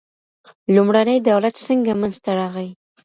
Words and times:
لومړنی 0.75 1.17
دولت 1.29 1.55
څنګه 1.65 1.91
منځ 2.01 2.15
ته 2.23 2.31
راغی. 2.39 2.69